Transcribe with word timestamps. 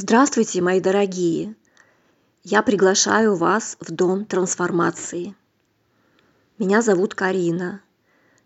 Здравствуйте, 0.00 0.62
мои 0.62 0.78
дорогие! 0.78 1.56
Я 2.44 2.62
приглашаю 2.62 3.34
вас 3.34 3.76
в 3.80 3.90
Дом 3.90 4.26
трансформации. 4.26 5.34
Меня 6.56 6.82
зовут 6.82 7.16
Карина 7.16 7.82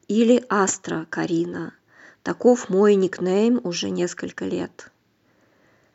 или 0.08 0.42
Астра 0.48 1.06
Карина. 1.10 1.74
Таков 2.22 2.70
мой 2.70 2.94
никнейм 2.94 3.60
уже 3.64 3.90
несколько 3.90 4.46
лет. 4.46 4.90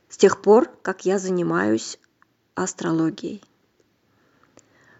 С 0.09 0.17
тех 0.17 0.43
пор, 0.43 0.69
как 0.83 1.05
я 1.05 1.17
занимаюсь 1.17 1.97
астрологией. 2.53 3.41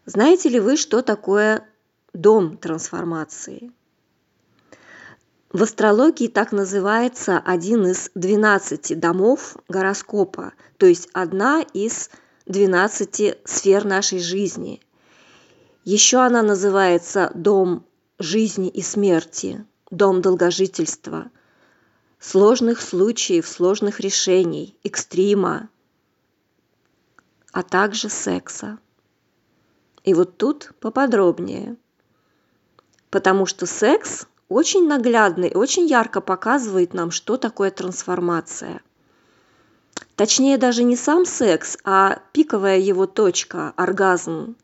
Знаете 0.06 0.50
ли 0.50 0.60
вы, 0.60 0.76
что 0.76 1.04
такое 1.04 1.70
дом 2.14 2.58
трансформации? 2.58 3.72
В 5.58 5.64
астрологии 5.64 6.28
так 6.28 6.52
называется 6.52 7.40
один 7.44 7.88
из 7.88 8.12
12 8.14 9.00
домов 9.00 9.58
гороскопа, 9.68 10.54
то 10.78 10.86
есть 10.86 11.10
одна 11.14 11.64
из 11.74 12.12
12 12.46 13.40
сфер 13.44 13.84
нашей 13.84 14.20
жизни. 14.20 14.80
Еще 15.84 16.20
она 16.20 16.44
называется 16.44 17.32
дом 17.34 17.88
жизни 18.20 18.70
и 18.70 18.84
смерти, 18.84 19.66
дом 19.90 20.22
долгожительства, 20.22 21.32
сложных 22.20 22.80
случаев, 22.80 23.48
сложных 23.48 24.00
решений, 24.00 24.78
экстрима, 24.84 25.70
а 27.52 27.64
также 27.64 28.10
секса. 28.10 28.78
И 30.04 30.14
вот 30.14 30.38
тут 30.38 30.74
поподробнее. 30.80 31.78
Потому 33.10 33.48
что 33.48 33.66
секс 33.66 34.28
очень 34.50 34.88
наглядно 34.88 35.46
и 35.46 35.56
очень 35.56 35.86
ярко 35.88 36.22
показывает 36.22 36.94
нам, 36.94 37.12
что 37.12 37.38
такое 37.38 37.72
трансформация. 37.72 38.82
Точнее, 40.16 40.58
даже 40.58 40.84
не 40.84 40.96
сам 40.96 41.26
секс, 41.26 41.78
а 41.84 42.22
пиковая 42.32 42.78
его 42.78 43.06
точка, 43.08 43.74
оргазм. 43.76 44.56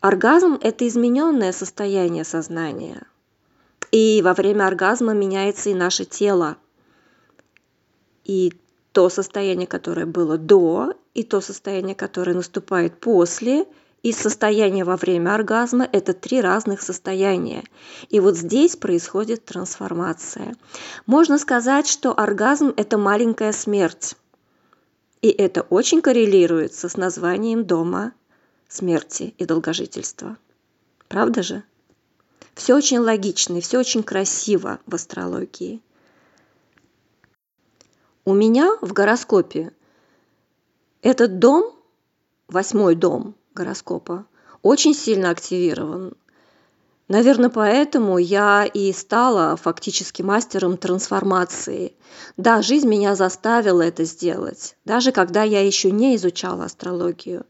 Оргазм– 0.00 0.58
это 0.62 0.86
измененное 0.86 1.52
состояние 1.52 2.24
сознания. 2.24 3.02
И 3.90 4.22
во 4.22 4.34
время 4.34 4.66
оргазма 4.66 5.12
меняется 5.12 5.70
и 5.70 5.74
наше 5.74 6.04
тело. 6.04 6.56
И 8.24 8.52
то 8.92 9.08
состояние, 9.08 9.66
которое 9.66 10.06
было 10.06 10.38
до, 10.38 10.94
и 11.14 11.22
то 11.22 11.40
состояние, 11.40 11.94
которое 11.94 12.34
наступает 12.34 13.00
после– 13.00 13.66
и 14.06 14.12
состояние 14.12 14.84
во 14.84 14.96
время 14.96 15.34
оргазма– 15.34 15.88
это 15.92 16.14
три 16.14 16.40
разных 16.40 16.80
состояния. 16.80 17.64
И 18.08 18.20
вот 18.20 18.36
здесь 18.36 18.76
происходит 18.76 19.44
трансформация. 19.44 20.54
Можно 21.06 21.38
сказать, 21.38 21.88
что 21.88 22.16
оргазм– 22.16 22.72
это 22.76 22.98
маленькая 22.98 23.50
смерть. 23.50 24.14
И 25.22 25.28
это 25.28 25.62
очень 25.62 26.02
коррелируется 26.02 26.88
с 26.88 26.96
названием 26.96 27.64
дома 27.64 28.12
смерти 28.68 29.34
и 29.38 29.44
долгожительства. 29.44 30.36
Правда 31.08 31.42
же? 31.42 31.64
Все 32.54 32.76
очень 32.76 32.98
логично 32.98 33.56
и 33.56 33.60
все 33.60 33.76
очень 33.76 34.04
красиво 34.04 34.78
в 34.86 34.94
астрологии. 34.94 35.82
У 38.24 38.34
меня 38.34 38.70
в 38.80 38.92
гороскопе 38.92 39.72
этот 41.02 41.40
дом, 41.40 41.74
восьмой 42.46 42.94
дом– 42.94 43.34
гороскопа 43.56 44.26
очень 44.62 44.94
сильно 44.94 45.30
активирован. 45.30 46.12
Наверное, 47.08 47.50
поэтому 47.50 48.18
я 48.18 48.64
и 48.64 48.92
стала 48.92 49.56
фактически 49.56 50.22
мастером 50.22 50.76
трансформации. 50.76 51.92
Да, 52.36 52.62
жизнь 52.62 52.88
меня 52.88 53.14
заставила 53.14 53.82
это 53.82 54.04
сделать, 54.04 54.76
даже 54.84 55.12
когда 55.12 55.42
я 55.44 55.64
еще 55.64 55.90
не 55.90 56.16
изучала 56.16 56.64
астрологию. 56.64 57.46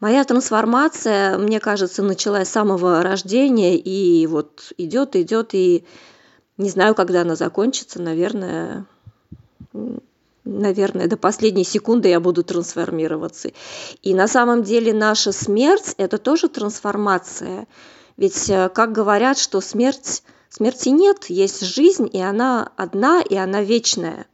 Моя 0.00 0.24
трансформация, 0.24 1.36
мне 1.38 1.60
кажется, 1.60 2.02
началась 2.02 2.48
с 2.48 2.52
самого 2.52 3.02
рождения 3.02 3.76
и 3.76 4.26
вот 4.26 4.72
идет, 4.78 5.16
идет, 5.16 5.50
и 5.52 5.84
не 6.56 6.70
знаю, 6.70 6.94
когда 6.94 7.22
она 7.22 7.36
закончится, 7.36 8.00
наверное, 8.00 8.86
наверное, 10.48 11.06
до 11.06 11.16
последней 11.16 11.64
секунды 11.64 12.08
я 12.08 12.20
буду 12.20 12.42
трансформироваться. 12.42 13.50
И 14.02 14.14
на 14.14 14.26
самом 14.26 14.62
деле 14.62 14.92
наша 14.92 15.32
смерть– 15.32 15.94
это 15.98 16.18
тоже 16.18 16.48
трансформация. 16.48 17.66
Ведь 18.16 18.48
э, 18.50 18.68
как 18.70 18.92
говорят, 18.92 19.38
что 19.38 19.60
смерть, 19.60 20.22
смерти 20.48 20.88
нет, 20.88 21.26
есть 21.26 21.60
жизнь, 21.60 22.08
и 22.12 22.20
она 22.20 22.72
одна, 22.76 23.20
и 23.20 23.36
она 23.36 23.62
вечная. 23.62 24.26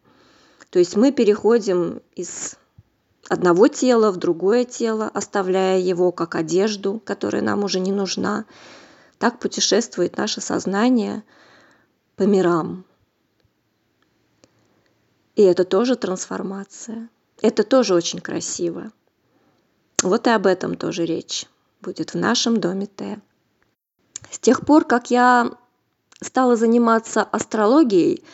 То 0.71 0.79
есть 0.79 0.97
мы 0.97 1.13
переходим 1.13 2.01
из 2.15 2.57
одного 3.29 3.69
тела 3.69 4.11
в 4.11 4.17
другое 4.17 4.65
тело, 4.65 5.11
оставляя 5.13 5.79
его 5.79 6.13
как 6.13 6.35
одежду, 6.35 7.01
которая 7.05 7.43
нам 7.43 7.65
уже 7.65 7.81
не 7.81 7.93
нужна. 7.93 8.45
Так 9.19 9.39
путешествует 9.39 10.17
наше 10.17 10.41
сознание 10.41 11.23
по 12.17 12.23
мирам. 12.23 12.85
И 15.37 15.43
это 15.43 15.65
тоже 15.65 15.97
трансформация. 15.97 17.09
Это 17.43 17.65
тоже 17.65 17.95
очень 17.95 18.21
красиво. 18.21 18.93
Вот 20.03 20.27
и 20.27 20.31
об 20.31 20.47
этом 20.47 20.77
тоже 20.77 21.05
речь 21.05 21.47
будет 21.81 22.15
в 22.15 22.17
нашем 22.17 22.61
доме 22.61 22.87
Т. 22.87 23.21
С 24.31 24.39
тех 24.39 24.65
пор, 24.65 24.85
как 24.85 25.11
я 25.11 25.51
стала 26.21 26.57
заниматься 26.57 27.23
астрологией, 27.23 28.25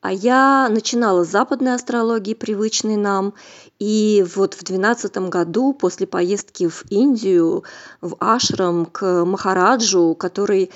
а 0.00 0.12
я 0.12 0.68
начинала 0.70 1.24
с 1.24 1.30
западной 1.30 1.74
астрологии, 1.74 2.34
привычной 2.34 2.96
нам, 2.96 3.34
и 3.78 4.24
вот 4.36 4.54
в 4.54 4.64
2012 4.64 5.16
году, 5.30 5.72
после 5.72 6.06
поездки 6.06 6.68
в 6.68 6.84
Индию, 6.90 7.64
в 8.00 8.16
Ашрам, 8.20 8.86
к 8.86 9.24
Махараджу, 9.24 10.14
который 10.14 10.70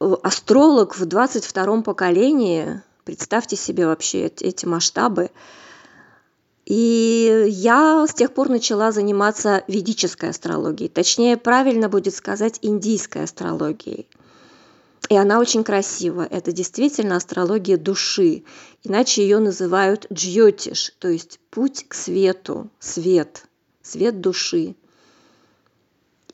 э, 0.00 0.14
астролог 0.22 0.96
в 0.96 1.06
22 1.06 1.82
поколении, 1.82 2.82
Представьте 3.06 3.54
себе 3.54 3.86
вообще 3.86 4.26
эти 4.26 4.66
масштабы. 4.66 5.30
И 6.64 7.44
я 7.46 8.04
с 8.04 8.12
тех 8.12 8.34
пор 8.34 8.48
начала 8.48 8.90
заниматься 8.90 9.62
ведической 9.68 10.30
астрологией. 10.30 10.90
Точнее, 10.90 11.36
правильно 11.36 11.88
будет 11.88 12.16
сказать 12.16 12.58
индийской 12.62 13.22
астрологией. 13.22 14.08
И 15.08 15.16
она 15.16 15.38
очень 15.38 15.62
красива. 15.62 16.26
Это 16.28 16.50
действительно 16.50 17.14
астрология 17.14 17.76
души. 17.76 18.42
Иначе 18.82 19.22
ее 19.22 19.38
называют 19.38 20.08
джьотиш, 20.12 20.92
то 20.98 21.06
есть 21.06 21.38
путь 21.50 21.86
к 21.86 21.94
свету, 21.94 22.68
свет, 22.80 23.44
свет 23.82 24.20
души. 24.20 24.74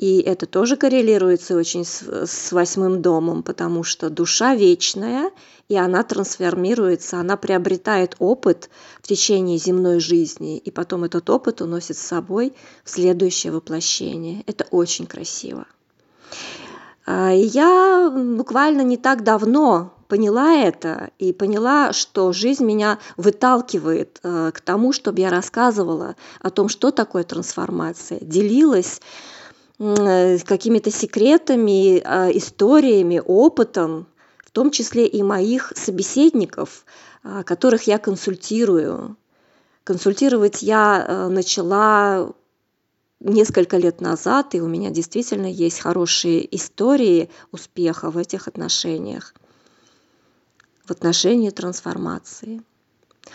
И 0.02 0.18
это 0.18 0.46
тоже 0.46 0.76
коррелируется 0.76 1.54
очень 1.54 1.84
с, 1.84 2.02
с 2.02 2.50
восьмым 2.50 3.02
домом, 3.02 3.44
потому 3.44 3.84
что 3.84 4.10
душа 4.10 4.56
вечная, 4.56 5.30
и 5.68 5.76
она 5.76 6.02
трансформируется, 6.02 7.20
она 7.20 7.36
приобретает 7.36 8.16
опыт 8.18 8.68
в 9.00 9.06
течение 9.06 9.58
земной 9.58 10.00
жизни, 10.00 10.58
и 10.58 10.72
потом 10.72 11.04
этот 11.04 11.30
опыт 11.30 11.60
уносит 11.60 11.96
с 11.96 12.00
собой 12.00 12.52
в 12.82 12.90
следующее 12.90 13.52
воплощение. 13.52 14.42
Это 14.48 14.66
очень 14.72 15.06
красиво. 15.06 15.66
А, 17.06 17.30
я 17.30 18.10
буквально 18.10 18.80
не 18.80 18.96
так 18.96 19.22
давно 19.22 19.94
поняла 20.08 20.52
это 20.54 21.10
и 21.20 21.32
поняла, 21.32 21.92
что 21.92 22.32
жизнь 22.32 22.64
меня 22.64 22.98
выталкивает 23.16 24.18
э, 24.24 24.50
к 24.52 24.60
тому, 24.60 24.92
чтобы 24.92 25.20
я 25.20 25.30
рассказывала 25.30 26.16
о 26.40 26.50
том, 26.50 26.68
что 26.68 26.90
такое 26.90 27.22
трансформация, 27.22 28.18
делилась 28.20 29.00
какими-то 29.78 30.90
секретами, 30.90 32.00
а, 32.04 32.30
историями, 32.30 33.22
опытом, 33.24 34.06
в 34.38 34.50
том 34.50 34.70
числе 34.70 35.06
и 35.06 35.22
моих 35.22 35.72
собеседников, 35.74 36.84
а, 37.22 37.42
которых 37.42 37.84
я 37.84 37.98
консультирую. 37.98 39.16
Консультировать 39.84 40.62
я 40.62 41.04
э, 41.06 41.28
начала 41.28 42.32
несколько 43.18 43.78
лет 43.78 44.00
назад, 44.00 44.54
и 44.54 44.60
у 44.60 44.68
меня 44.68 44.90
действительно 44.90 45.46
есть 45.46 45.80
хорошие 45.80 46.54
истории 46.54 47.30
успеха 47.50 48.10
в 48.10 48.18
этих 48.18 48.46
отношениях, 48.46 49.34
в 50.84 50.90
отношении 50.90 51.50
трансформации. 51.50 52.62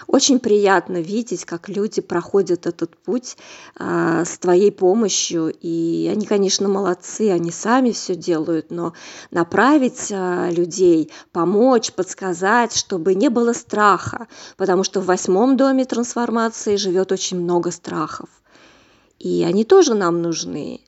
Очень 0.06 0.40
приятно 0.40 0.98
видеть, 0.98 1.46
как 1.46 1.70
люди 1.70 2.02
проходят 2.02 2.68
этот 2.68 2.96
путь 2.98 3.38
а, 3.78 4.26
с 4.26 4.38
твоей 4.38 4.72
помощью. 4.72 5.54
И 5.62 6.10
они, 6.12 6.26
конечно, 6.26 6.68
молодцы, 6.68 7.32
они 7.32 7.52
сами 7.52 7.92
все 7.92 8.16
делают, 8.16 8.70
но 8.70 8.94
направить 9.32 10.12
а, 10.12 10.50
людей, 10.50 11.12
помочь, 11.32 11.94
подсказать, 11.94 12.76
чтобы 12.76 13.16
не 13.16 13.30
было 13.30 13.54
страха, 13.54 14.28
потому 14.58 14.84
что 14.84 15.02
в 15.02 15.06
восьмом 15.06 15.58
доме 15.58 15.86
трансформации 15.86 16.76
живет 16.76 17.12
очень 17.12 17.40
много 17.40 17.72
страхов. 17.72 18.30
И 19.20 19.44
они 19.44 19.64
тоже 19.64 19.96
нам 19.96 20.22
нужны, 20.22 20.82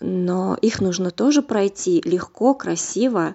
но 0.00 0.58
их 0.60 0.80
нужно 0.80 1.10
тоже 1.10 1.42
пройти 1.42 2.02
легко, 2.04 2.54
красиво 2.54 3.34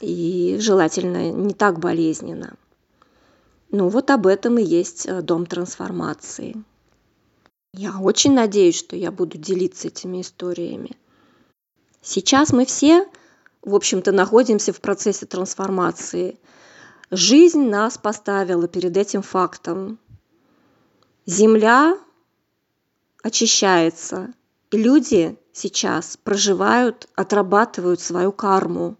и 0.00 0.58
желательно 0.60 1.30
не 1.30 1.54
так 1.54 1.78
болезненно. 1.78 2.54
Ну 3.76 3.88
вот 3.88 4.08
об 4.12 4.28
этом 4.28 4.58
и 4.58 4.62
есть 4.62 5.04
э, 5.04 5.20
дом 5.20 5.46
трансформации. 5.46 6.62
Я 7.72 7.98
очень 7.98 8.32
надеюсь, 8.32 8.78
что 8.78 8.94
я 8.94 9.10
буду 9.10 9.36
делиться 9.36 9.88
этими 9.88 10.20
историями. 10.20 10.96
Сейчас 12.00 12.52
мы 12.52 12.66
все, 12.66 13.04
в 13.62 13.74
общем-то, 13.74 14.12
находимся 14.12 14.72
в 14.72 14.80
процессе 14.80 15.26
трансформации. 15.26 16.38
Жизнь 17.10 17.68
нас 17.68 17.98
поставила 17.98 18.68
перед 18.68 18.96
этим 18.96 19.22
фактом. 19.22 19.98
Земля 21.26 21.98
очищается, 23.24 24.32
и 24.70 24.76
люди 24.76 25.36
сейчас 25.52 26.16
проживают, 26.16 27.08
отрабатывают 27.16 27.98
свою 27.98 28.30
карму 28.30 28.96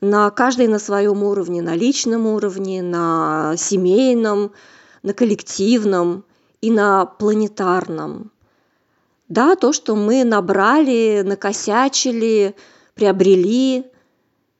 на 0.00 0.30
каждый 0.30 0.68
на 0.68 0.78
своем 0.78 1.22
уровне, 1.22 1.62
на 1.62 1.74
личном 1.74 2.26
уровне, 2.26 2.82
на 2.82 3.54
семейном, 3.56 4.52
на 5.02 5.12
коллективном 5.12 6.24
и 6.60 6.70
на 6.70 7.06
планетарном. 7.06 8.30
Да, 9.28 9.56
то, 9.56 9.72
что 9.72 9.94
мы 9.94 10.24
набрали, 10.24 11.22
накосячили, 11.24 12.54
приобрели 12.94 13.84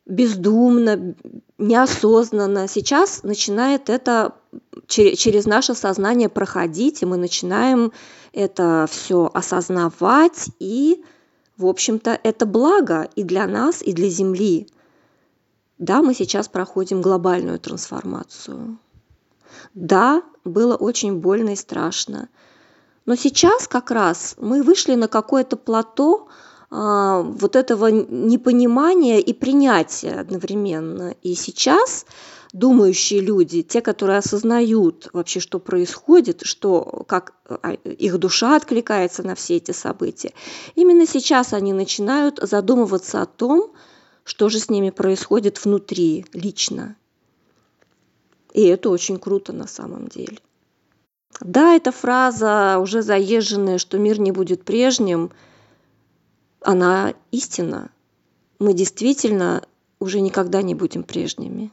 бездумно, 0.04 1.14
неосознанно, 1.58 2.68
сейчас 2.68 3.22
начинает 3.22 3.90
это 3.90 4.34
через 4.86 5.44
наше 5.44 5.74
сознание 5.74 6.28
проходить, 6.28 7.02
и 7.02 7.06
мы 7.06 7.16
начинаем 7.16 7.92
это 8.32 8.86
все 8.90 9.30
осознавать, 9.32 10.50
и, 10.58 11.02
в 11.56 11.66
общем-то, 11.66 12.18
это 12.22 12.46
благо 12.46 13.08
и 13.16 13.22
для 13.22 13.46
нас, 13.46 13.82
и 13.82 13.92
для 13.92 14.08
Земли. 14.08 14.68
Да, 15.78 16.02
мы 16.02 16.14
сейчас 16.14 16.48
проходим 16.48 17.00
глобальную 17.00 17.58
трансформацию. 17.58 18.78
Да, 19.74 20.22
было 20.44 20.74
очень 20.74 21.16
больно 21.16 21.50
и 21.50 21.56
страшно. 21.56 22.28
Но 23.06 23.14
сейчас 23.14 23.68
как 23.68 23.90
раз 23.90 24.34
мы 24.38 24.62
вышли 24.62 24.94
на 24.94 25.08
какое-то 25.08 25.56
плато 25.56 26.28
а, 26.70 27.22
вот 27.22 27.56
этого 27.56 27.86
непонимания 27.86 29.18
и 29.18 29.32
принятия 29.32 30.20
одновременно. 30.20 31.14
И 31.22 31.34
сейчас 31.34 32.04
думающие 32.52 33.20
люди, 33.20 33.62
те, 33.62 33.80
которые 33.80 34.18
осознают 34.18 35.08
вообще, 35.12 35.40
что 35.40 35.58
происходит, 35.58 36.40
что, 36.42 37.04
как 37.06 37.34
а, 37.48 37.72
их 37.72 38.18
душа 38.18 38.56
откликается 38.56 39.22
на 39.22 39.34
все 39.34 39.56
эти 39.56 39.72
события, 39.72 40.32
именно 40.74 41.06
сейчас 41.06 41.52
они 41.52 41.72
начинают 41.72 42.40
задумываться 42.42 43.22
о 43.22 43.26
том, 43.26 43.72
что 44.28 44.50
же 44.50 44.58
с 44.58 44.68
ними 44.68 44.90
происходит 44.90 45.64
внутри, 45.64 46.26
лично. 46.34 46.96
И 48.52 48.62
это 48.66 48.90
очень 48.90 49.18
круто 49.18 49.54
на 49.54 49.66
самом 49.66 50.08
деле. 50.08 50.38
Да, 51.40 51.74
эта 51.74 51.92
фраза 51.92 52.78
уже 52.78 53.00
заезженная, 53.00 53.78
что 53.78 53.96
мир 53.96 54.20
не 54.20 54.30
будет 54.30 54.64
прежним, 54.64 55.30
она 56.60 57.14
истина. 57.30 57.90
Мы 58.58 58.74
действительно 58.74 59.66
уже 59.98 60.20
никогда 60.20 60.60
не 60.60 60.74
будем 60.74 61.04
прежними. 61.04 61.72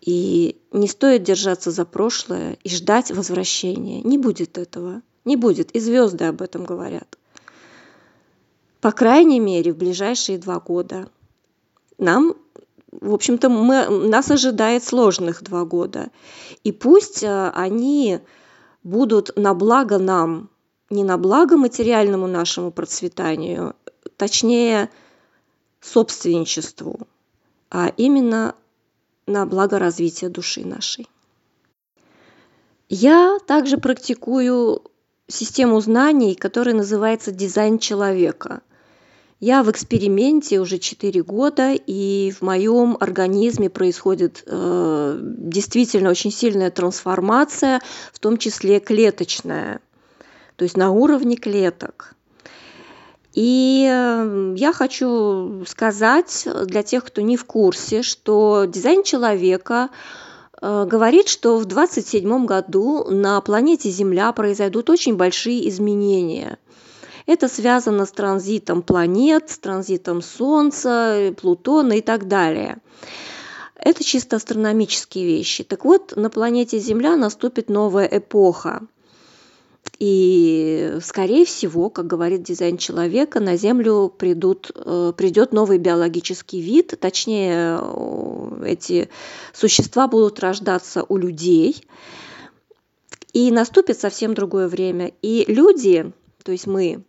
И 0.00 0.56
не 0.72 0.88
стоит 0.88 1.22
держаться 1.22 1.70
за 1.70 1.84
прошлое 1.84 2.56
и 2.64 2.70
ждать 2.70 3.10
возвращения. 3.10 4.00
Не 4.00 4.16
будет 4.16 4.56
этого. 4.56 5.02
Не 5.26 5.36
будет. 5.36 5.70
И 5.72 5.80
звезды 5.80 6.24
об 6.24 6.40
этом 6.40 6.64
говорят. 6.64 7.18
По 8.80 8.90
крайней 8.90 9.38
мере, 9.38 9.74
в 9.74 9.76
ближайшие 9.76 10.38
два 10.38 10.58
года– 10.58 11.10
нам 12.02 12.34
в 12.92 13.14
общем-то, 13.14 13.48
мы, 13.48 13.88
нас 13.88 14.30
ожидает 14.30 14.84
сложных 14.84 15.42
два 15.42 15.64
года. 15.64 16.10
И 16.62 16.72
пусть 16.72 17.22
э, 17.22 17.50
они 17.54 18.20
будут 18.84 19.36
на 19.36 19.54
благо 19.54 19.98
нам, 19.98 20.50
не 20.90 21.02
на 21.02 21.16
благо 21.16 21.56
материальному 21.56 22.26
нашему 22.26 22.70
процветанию, 22.70 23.74
точнее, 24.16 24.90
собственничеству, 25.80 27.08
а 27.70 27.92
именно 27.96 28.54
на 29.26 29.46
благо 29.46 29.78
развития 29.78 30.28
души 30.28 30.64
нашей. 30.64 31.08
Я 32.90 33.38
также 33.46 33.78
практикую 33.78 34.82
систему 35.28 35.80
знаний, 35.80 36.34
которая 36.34 36.74
называется 36.74 37.32
дизайн 37.32 37.78
человека– 37.78 38.60
я 39.42 39.64
в 39.64 39.70
эксперименте 39.72 40.60
уже 40.60 40.78
4 40.78 41.20
года, 41.24 41.72
и 41.72 42.30
в 42.30 42.42
моем 42.42 42.96
организме 43.00 43.68
происходит 43.68 44.44
э, 44.46 45.18
действительно 45.20 46.10
очень 46.10 46.30
сильная 46.30 46.70
трансформация, 46.70 47.80
в 48.12 48.20
том 48.20 48.36
числе 48.36 48.78
клеточная, 48.78 49.80
то 50.54 50.62
есть 50.62 50.76
на 50.76 50.92
уровне 50.92 51.34
клеток. 51.34 52.14
И 53.34 53.84
э, 53.90 54.54
я 54.56 54.72
хочу 54.72 55.64
сказать 55.66 56.46
для 56.66 56.84
тех, 56.84 57.04
кто 57.04 57.20
не 57.20 57.36
в 57.36 57.44
курсе, 57.44 58.02
что 58.02 58.66
дизайн 58.68 59.02
человека 59.02 59.88
э, 60.60 60.86
говорит, 60.88 61.26
что 61.26 61.58
в 61.58 61.64
2027 61.64 62.46
году 62.46 63.10
на 63.10 63.40
планете 63.40 63.90
Земля 63.90 64.30
произойдут 64.30 64.88
очень 64.88 65.16
большие 65.16 65.68
изменения– 65.68 66.58
это 67.32 67.48
связано 67.48 68.06
с 68.06 68.12
транзитом 68.12 68.82
планет, 68.82 69.50
с 69.50 69.58
транзитом 69.58 70.22
Солнца, 70.22 71.34
Плутона 71.40 71.94
и 71.94 72.00
так 72.00 72.28
далее. 72.28 72.78
Это 73.76 74.04
чисто 74.04 74.36
астрономические 74.36 75.26
вещи. 75.26 75.64
Так 75.64 75.84
вот, 75.84 76.14
на 76.14 76.30
планете 76.30 76.78
Земля 76.78 77.16
наступит 77.16 77.68
новая 77.68 78.06
эпоха. 78.06 78.82
И, 79.98 80.98
скорее 81.02 81.44
всего, 81.44 81.90
как 81.90 82.06
говорит 82.06 82.42
дизайн 82.42 82.76
человека, 82.76 83.40
на 83.40 83.56
Землю 83.56 84.08
придут, 84.08 84.70
э, 84.74 85.12
придет 85.16 85.52
новый 85.52 85.78
биологический 85.78 86.60
вид, 86.60 86.94
точнее, 87.00 87.80
эти 88.64 89.08
существа 89.52 90.06
будут 90.06 90.40
рождаться 90.40 91.04
у 91.08 91.16
людей, 91.16 91.84
и 93.32 93.50
наступит 93.50 93.98
совсем 93.98 94.34
другое 94.34 94.68
время. 94.68 95.12
И 95.22 95.44
люди, 95.48 96.12
то 96.44 96.52
есть 96.52 96.66
мы, 96.66 97.02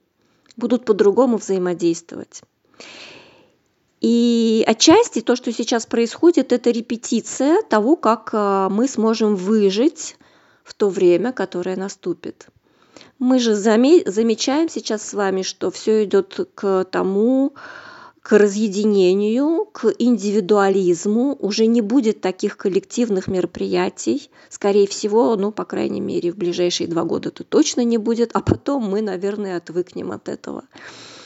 будут 0.58 0.86
по-другому 0.86 1.38
взаимодействовать. 1.38 2.42
И 4.02 4.64
отчасти 4.68 5.22
то, 5.22 5.38
что 5.38 5.54
сейчас 5.54 5.86
происходит, 5.86 6.52
это 6.52 6.72
репетиция 6.72 7.62
того, 7.62 7.96
как 7.96 8.32
а, 8.34 8.68
мы 8.68 8.90
сможем 8.90 9.36
выжить 9.36 10.18
в 10.64 10.74
то 10.74 10.90
время, 10.90 11.32
которое 11.32 11.78
наступит. 11.78 12.48
Мы 13.18 13.40
же 13.40 13.56
замечаем 13.56 14.68
сейчас 14.68 15.08
с 15.08 15.14
вами, 15.14 15.42
что 15.42 15.72
все 15.72 16.04
идет 16.04 16.50
к 16.54 16.84
тому, 16.92 17.54
к 18.24 18.38
разъединению, 18.38 19.66
к 19.66 19.94
индивидуализму. 20.00 21.36
Уже 21.40 21.66
не 21.66 21.82
будет 21.82 22.22
таких 22.22 22.56
коллективных 22.56 23.28
мероприятий. 23.28 24.32
Скорее 24.50 24.88
всего, 24.88 25.36
ну, 25.36 25.52
по 25.52 25.66
крайней 25.66 26.00
мере, 26.00 26.32
в 26.32 26.38
ближайшие 26.38 26.88
два 26.88 27.04
года 27.04 27.30
это 27.30 27.44
точно 27.44 27.82
не 27.82 27.98
будет, 27.98 28.32
а 28.34 28.40
потом 28.40 28.90
мы, 28.90 29.02
наверное, 29.02 29.58
отвыкнем 29.58 30.14
от 30.14 30.30
этого. 30.30 30.64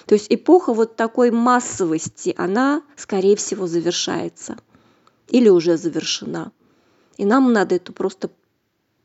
То 0.08 0.16
есть 0.16 0.27
эпоха 0.30 0.74
вот 0.74 0.96
такой 0.96 1.30
массовости, 1.30 2.34
она, 2.36 2.82
скорее 2.96 3.36
всего, 3.36 3.68
завершается 3.68 4.58
или 5.30 5.50
уже 5.50 5.77
завершена. 5.77 6.51
И 7.18 7.25
нам 7.25 7.54
надо 7.54 7.75
это 7.75 7.94
просто 7.94 8.32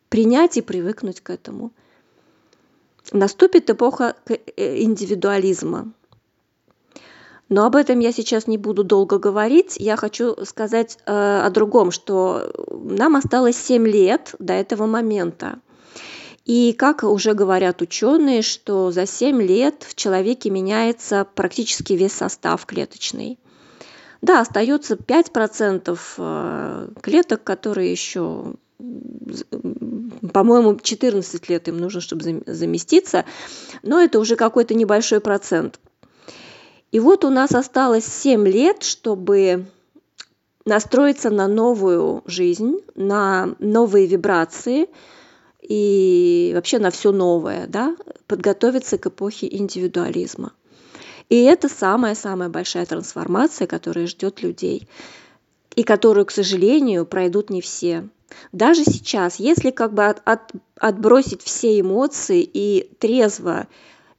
принять 0.09 0.57
и 0.57 0.63
привыкнуть 0.63 1.21
к 1.21 1.29
этому. 1.29 1.73
Наступит 3.13 3.69
эпоха 3.69 4.17
э, 4.27 4.83
индивидуализма. 4.83 5.93
Но 7.49 7.67
об 7.67 7.77
этом 7.77 7.99
я 7.99 8.13
сейчас 8.13 8.47
не 8.47 8.57
буду 8.57 8.83
долго 8.83 9.19
говорить. 9.19 9.77
Я 9.79 9.97
хочу 9.97 10.37
сказать 10.45 10.99
э, 11.05 11.43
о 11.45 11.51
другом, 11.51 11.91
что 11.91 12.51
нам 12.71 13.17
осталось 13.17 13.57
7 13.57 13.87
лет 13.87 14.35
до 14.39 14.55
этого 14.55 14.87
момента. 14.87 15.59
И 16.45 16.73
как 16.73 17.05
уже 17.05 17.35
говорят 17.35 17.83
ученые, 17.83 18.43
что 18.43 18.91
за 18.91 19.07
7 19.07 19.41
лет 19.43 19.85
в 19.87 19.95
человеке 19.95 20.51
меняется 20.51 21.27
практически 21.35 21.93
весь 21.93 22.13
состав 22.13 22.65
клеточный. 22.67 23.39
Да, 24.23 24.41
остается 24.41 24.95
5% 24.95 25.99
э, 26.19 26.89
клеток, 27.01 27.45
которые 27.45 27.91
еще 27.91 28.55
по-моему, 30.33 30.79
14 30.81 31.49
лет 31.49 31.69
им 31.69 31.79
нужно, 31.79 32.01
чтобы 32.01 32.43
заместиться, 32.47 33.25
но 33.83 34.01
это 34.01 34.19
уже 34.19 34.37
какой-то 34.37 34.75
небольшой 34.75 35.21
процент. 35.21 35.79
И 36.93 37.01
вот 37.01 37.25
у 37.25 37.31
нас 37.31 37.53
осталось 37.53 38.05
7 38.05 38.47
лет, 38.47 38.83
чтобы 38.83 39.67
настроиться 40.65 41.31
на 41.31 41.49
новую 41.49 42.23
жизнь, 42.27 42.79
на 42.95 43.55
новые 43.59 44.07
вибрации 44.07 44.89
и 45.61 46.53
вообще 46.55 46.79
на 46.79 46.91
все 46.91 47.11
новое, 47.11 47.67
да, 47.67 47.97
подготовиться 48.27 48.99
к 48.99 49.07
эпохе 49.07 49.49
индивидуализма. 49.51 50.53
И 51.31 51.43
это 51.45 51.69
самая-самая 51.69 52.51
большая 52.51 52.85
трансформация, 52.85 53.67
которая 53.67 54.07
ждет 54.07 54.43
людей, 54.43 54.87
и 55.75 55.83
которую, 55.85 56.27
к 56.27 56.31
сожалению, 56.31 57.07
пройдут 57.07 57.49
не 57.49 57.63
все. 57.63 58.07
Даже 58.53 58.85
сейчас, 58.85 59.37
если 59.37 59.71
как 59.71 59.95
бы 59.95 60.05
от, 60.05 60.21
от, 60.27 60.53
отбросить 60.77 61.43
все 61.43 61.81
эмоции 61.81 62.43
и 62.43 62.91
трезво 62.99 63.67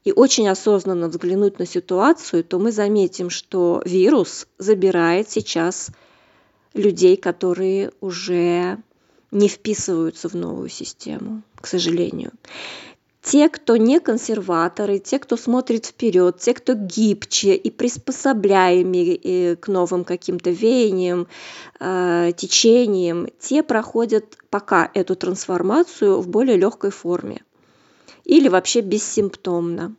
и 0.04 0.12
очень 0.12 0.50
осознанно 0.50 1.08
взглянуть 1.08 1.60
на 1.60 1.66
ситуацию, 1.66 2.44
то 2.44 2.60
мы 2.60 2.72
заметим, 2.72 3.30
что 3.30 3.82
вирус 3.86 4.48
забирает 4.58 5.30
сейчас 5.30 5.90
людей, 6.74 7.16
которые 7.18 7.92
уже 8.02 8.78
не 9.32 9.48
вписываются 9.48 10.30
в 10.30 10.34
новую 10.36 10.70
систему, 10.70 11.42
к 11.56 11.68
сожалению. 11.68 12.32
Те, 13.22 13.48
кто 13.48 13.78
не 13.78 14.02
консерваторы, 14.02 15.00
те, 15.00 15.18
кто 15.18 15.38
смотрит 15.38 15.86
вперед, 15.86 16.40
те, 16.40 16.54
кто 16.54 16.74
гибче 16.74 17.56
и 17.56 17.72
приспособляемые 17.72 19.16
э, 19.16 19.56
к 19.56 19.70
новым 19.70 20.04
каким-то 20.04 20.50
веяниям, 20.50 21.28
э, 21.80 22.34
течениям, 22.36 23.30
те 23.40 23.64
проходят 23.64 24.38
пока 24.50 24.92
эту 24.94 25.16
трансформацию 25.16 26.20
в 26.20 26.28
более 26.28 26.58
легкой 26.58 26.92
форме 26.92 27.44
или 28.26 28.48
вообще 28.48 28.82
бессимптомно. 28.82 29.96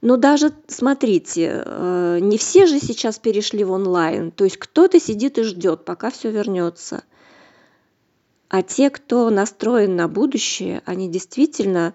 Но 0.00 0.16
даже, 0.16 0.52
смотрите, 0.66 1.62
э, 1.64 2.18
не 2.20 2.36
все 2.36 2.66
же 2.66 2.80
сейчас 2.80 3.18
перешли 3.18 3.62
в 3.62 3.70
онлайн, 3.70 4.32
то 4.32 4.44
есть 4.44 4.56
кто-то 4.56 4.98
сидит 4.98 5.38
и 5.38 5.42
ждет, 5.42 5.84
пока 5.84 6.10
все 6.10 6.30
вернется. 6.30 7.04
А 8.48 8.62
те, 8.62 8.90
кто 8.90 9.30
настроен 9.30 9.96
на 9.96 10.08
будущее, 10.08 10.82
они 10.84 11.08
действительно 11.08 11.94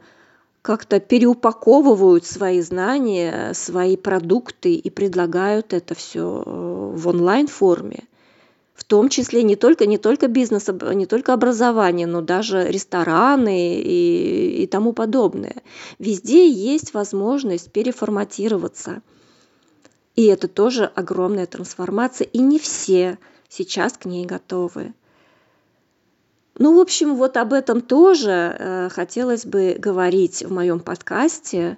как-то 0.61 0.99
переупаковывают 0.99 2.25
свои 2.25 2.61
знания, 2.61 3.53
свои 3.53 3.95
продукты 3.95 4.73
и 4.73 4.89
предлагают 4.89 5.73
это 5.73 5.93
все 5.93 6.43
э, 6.45 6.91
в 6.95 7.07
онлайн-форме. 7.07 8.05
Том 8.87 9.09
числе 9.09 9.43
не 9.43 9.57
только, 9.57 9.85
не 9.85 9.97
только 9.97 10.27
бизнес, 10.29 10.67
не 10.93 11.05
только 11.05 11.33
образование, 11.33 12.07
но 12.07 12.21
даже 12.21 12.69
рестораны 12.69 13.81
и, 13.81 14.63
и 14.63 14.67
тому 14.67 14.93
подобное. 14.93 15.61
Везде 15.99 16.49
есть 16.49 16.93
возможность 16.93 17.71
переформатироваться. 17.71 19.01
И 20.15 20.25
это 20.25 20.47
тоже 20.47 20.85
огромная 20.85 21.45
трансформация, 21.45 22.25
и 22.25 22.39
не 22.39 22.59
все 22.59 23.19
сейчас 23.49 23.97
к 23.97 24.05
ней 24.05 24.25
готовы. 24.25 24.93
Ну, 26.57 26.75
в 26.75 26.79
общем, 26.79 27.15
вот 27.15 27.37
об 27.37 27.53
этом 27.53 27.81
тоже 27.81 28.55
э, 28.57 28.89
хотелось 28.89 29.45
бы 29.45 29.75
говорить 29.77 30.43
в 30.43 30.51
моем 30.51 30.79
подкасте. 30.79 31.77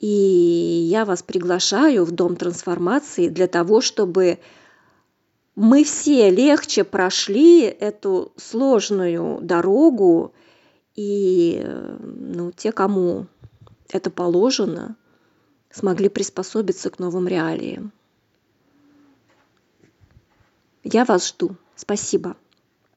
И 0.00 0.06
я 0.06 1.04
вас 1.04 1.22
приглашаю 1.22 2.04
в 2.04 2.12
Дом 2.12 2.36
трансформации 2.36 3.28
для 3.28 3.48
того, 3.48 3.80
чтобы 3.80 4.38
мы 5.60 5.82
все 5.82 6.30
легче 6.30 6.84
прошли 6.84 7.62
эту 7.62 8.32
сложную 8.36 9.40
дорогу, 9.40 10.32
и 10.94 11.60
ну, 11.98 12.52
те, 12.52 12.70
кому 12.70 13.26
это 13.88 14.08
положено, 14.08 14.94
смогли 15.72 16.08
приспособиться 16.08 16.90
к 16.90 17.00
новым 17.00 17.26
реалиям. 17.26 17.92
Я 20.84 21.04
вас 21.04 21.26
жду. 21.26 21.56
Спасибо. 21.74 22.36